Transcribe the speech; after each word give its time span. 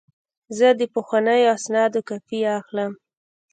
زه 0.57 0.67
د 0.79 0.81
پخوانیو 0.93 1.53
اسنادو 1.57 1.99
کاپي 2.09 2.39
اخلم. 2.59 2.91